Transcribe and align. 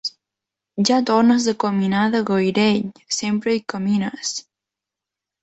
Ja 0.89 0.95
tornes 1.09 1.45
a 1.51 1.53
caminar 1.63 2.05
de 2.15 2.21
gairell: 2.31 2.81
sempre 3.19 3.55
hi 3.59 3.63
camines. 3.75 4.35